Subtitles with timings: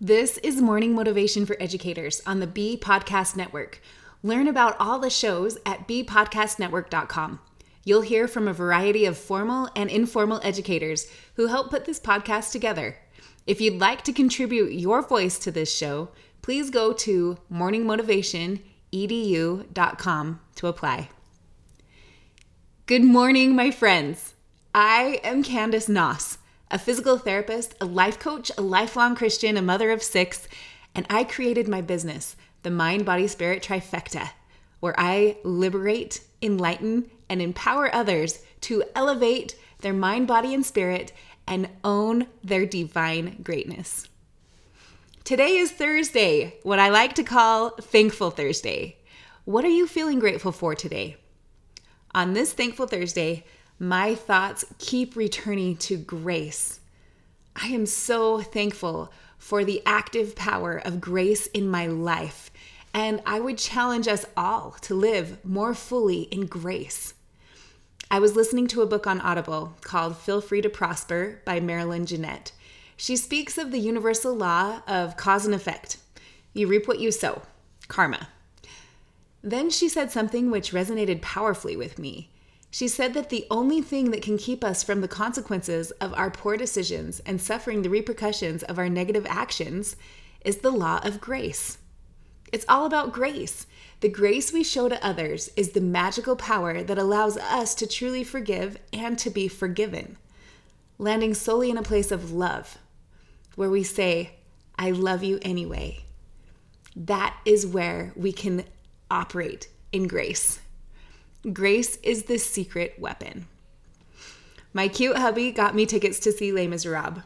[0.00, 3.80] This is Morning Motivation for Educators on the B Podcast Network.
[4.22, 7.40] Learn about all the shows at bpodcastnetwork.com.
[7.82, 12.52] You'll hear from a variety of formal and informal educators who help put this podcast
[12.52, 12.98] together.
[13.46, 16.10] If you'd like to contribute your voice to this show,
[16.42, 21.08] please go to morningmotivationedu.com to apply.
[22.84, 24.34] Good morning, my friends.
[24.74, 26.35] I am Candice Noss
[26.70, 30.48] a physical therapist, a life coach, a lifelong Christian, a mother of six,
[30.94, 34.30] and I created my business, the Mind Body Spirit Trifecta,
[34.80, 41.12] where I liberate, enlighten, and empower others to elevate their mind, body, and spirit
[41.46, 44.08] and own their divine greatness.
[45.22, 48.96] Today is Thursday, what I like to call Thankful Thursday.
[49.44, 51.16] What are you feeling grateful for today?
[52.14, 53.44] On this Thankful Thursday,
[53.78, 56.80] my thoughts keep returning to grace.
[57.54, 62.50] I am so thankful for the active power of grace in my life,
[62.94, 67.14] and I would challenge us all to live more fully in grace.
[68.10, 72.06] I was listening to a book on Audible called Feel Free to Prosper by Marilyn
[72.06, 72.52] Jeanette.
[72.96, 75.98] She speaks of the universal law of cause and effect.
[76.54, 77.42] You reap what you sow,
[77.88, 78.28] karma.
[79.42, 82.30] Then she said something which resonated powerfully with me.
[82.70, 86.30] She said that the only thing that can keep us from the consequences of our
[86.30, 89.96] poor decisions and suffering the repercussions of our negative actions
[90.44, 91.78] is the law of grace.
[92.52, 93.66] It's all about grace.
[94.00, 98.22] The grace we show to others is the magical power that allows us to truly
[98.22, 100.18] forgive and to be forgiven,
[100.98, 102.78] landing solely in a place of love,
[103.54, 104.36] where we say,
[104.78, 106.04] I love you anyway.
[106.94, 108.64] That is where we can
[109.10, 110.60] operate in grace.
[111.52, 113.46] Grace is the secret weapon.
[114.72, 117.22] My cute hubby got me tickets to see Les Miserables.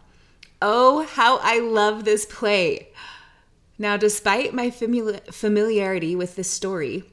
[0.60, 2.88] Oh, how I love this play!
[3.78, 7.04] Now, despite my familiarity with this story,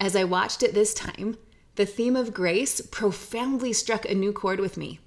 [0.00, 1.38] as I watched it this time,
[1.76, 4.98] the theme of grace profoundly struck a new chord with me.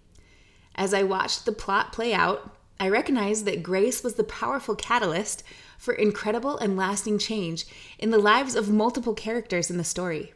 [0.75, 5.43] As I watched the plot play out, I recognized that grace was the powerful catalyst
[5.77, 7.65] for incredible and lasting change
[7.97, 10.31] in the lives of multiple characters in the story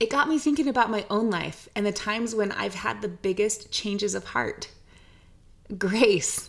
[0.00, 3.08] it got me thinking about my own life and the times when I've had the
[3.08, 4.70] biggest changes of heart.
[5.76, 6.48] Grace.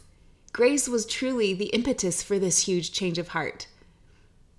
[0.54, 3.68] Grace was truly the impetus for this huge change of heart.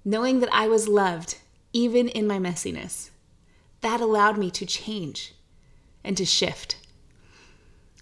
[0.04, 1.38] Knowing that I was loved,
[1.72, 3.10] even in my messiness,
[3.80, 5.34] that allowed me to change
[6.04, 6.76] and to shift.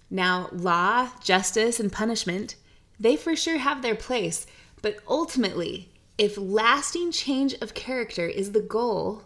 [0.09, 2.55] Now, law, justice, and punishment,
[2.99, 4.45] they for sure have their place,
[4.81, 9.23] but ultimately, if lasting change of character is the goal,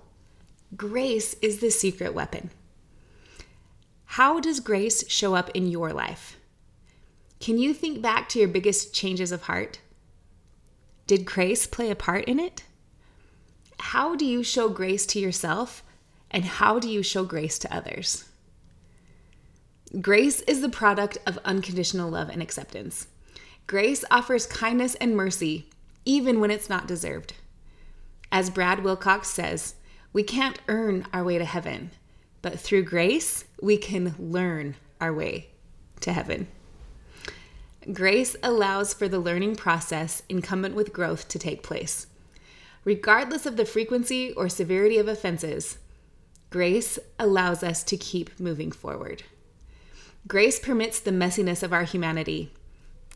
[0.75, 2.49] Grace is the secret weapon.
[4.05, 6.37] How does grace show up in your life?
[7.39, 9.79] Can you think back to your biggest changes of heart?
[11.05, 12.63] Did grace play a part in it?
[13.79, 15.83] How do you show grace to yourself
[16.31, 18.25] and how do you show grace to others?
[20.01, 23.07] Grace is the product of unconditional love and acceptance.
[23.67, 25.69] Grace offers kindness and mercy
[26.05, 27.33] even when it's not deserved.
[28.31, 29.75] As Brad Wilcox says,
[30.15, 31.91] we can't earn our way to heaven,
[32.41, 35.49] but through grace, we can learn our way
[35.99, 36.47] to heaven.
[37.91, 42.07] Grace allows for the learning process incumbent with growth to take place.
[42.85, 45.79] Regardless of the frequency or severity of offenses,
[46.49, 49.23] grace allows us to keep moving forward.
[50.29, 52.53] Grace permits the messiness of our humanity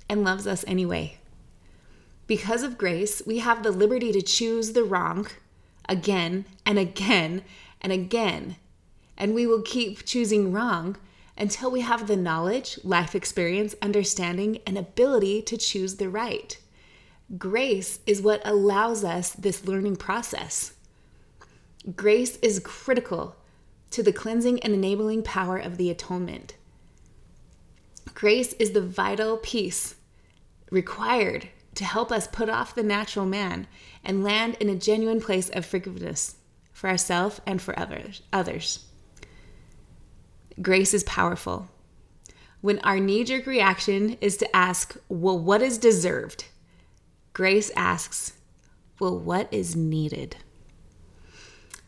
[0.10, 1.18] and loves us anyway.
[2.28, 5.28] Because of grace, we have the liberty to choose the wrong
[5.90, 7.44] again and again
[7.82, 8.56] and again.
[9.18, 10.96] And we will keep choosing wrong
[11.38, 16.58] until we have the knowledge, life experience, understanding, and ability to choose the right.
[17.38, 20.74] Grace is what allows us this learning process.
[21.96, 23.36] Grace is critical
[23.92, 26.56] to the cleansing and enabling power of the atonement.
[28.14, 29.96] Grace is the vital piece
[30.72, 33.68] required to help us put off the natural man
[34.04, 36.36] and land in a genuine place of forgiveness
[36.72, 38.86] for ourselves and for others.
[40.62, 41.70] Grace is powerful.
[42.62, 46.46] When our knee jerk reaction is to ask, well, what is deserved?
[47.34, 48.34] Grace asks,
[49.00, 50.36] well, what is needed?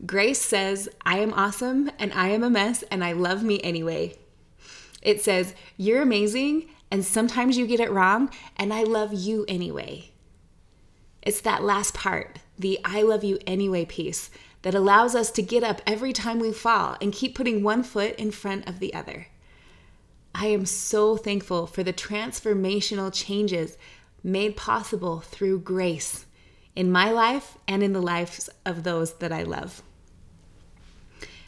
[0.06, 4.18] Grace says, I am awesome and I am a mess and I love me anyway.
[5.02, 10.12] It says, You're amazing and sometimes you get it wrong, and I love you anyway.
[11.22, 14.30] It's that last part, the I love you anyway piece,
[14.64, 18.16] that allows us to get up every time we fall and keep putting one foot
[18.16, 19.28] in front of the other.
[20.36, 23.78] I am so thankful for the transformational changes
[24.24, 26.26] made possible through grace
[26.76, 29.82] in my life and in the lives of those that I love.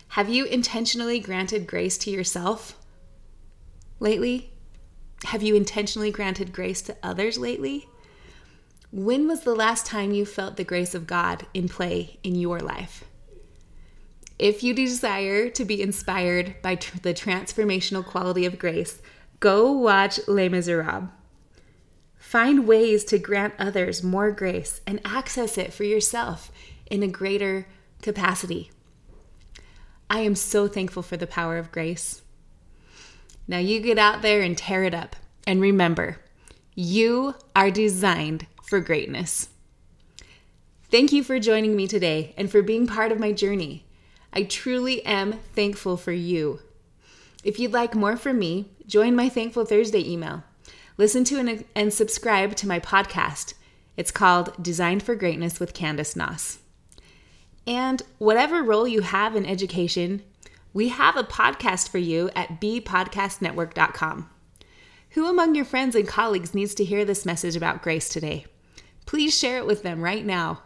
[0.10, 2.78] Have you intentionally granted grace to yourself
[4.00, 4.53] lately?
[5.26, 7.88] Have you intentionally granted grace to others lately?
[8.92, 12.60] When was the last time you felt the grace of God in play in your
[12.60, 13.04] life?
[14.38, 19.02] If you desire to be inspired by tr- the transformational quality of grace,
[19.40, 21.10] go watch Les Miserables.
[22.18, 26.52] Find ways to grant others more grace and access it for yourself
[26.88, 27.68] in a greater
[28.02, 28.72] capacity.
[30.10, 32.23] I am so thankful for the power of grace.
[33.48, 35.16] Now you get out there and tear it up.
[35.46, 36.20] And remember,
[36.76, 39.50] you are designed for greatness.
[40.90, 43.86] Thank you for joining me today and for being part of my journey.
[44.32, 46.60] I truly am thankful for you.
[47.44, 50.44] If you'd like more from me, join my Thankful Thursday email.
[50.98, 53.54] Listen to and, subscribe to my podcast.
[53.98, 56.58] It's called Designed for Greatness with Candice Noss.
[57.68, 60.24] And whatever role you have in education,
[60.74, 64.30] we have a podcast for you at bpodcastnetwork.com.
[65.12, 68.46] Who among your friends and colleagues needs to hear this message about grace today?
[69.06, 70.64] Please share it with them right now.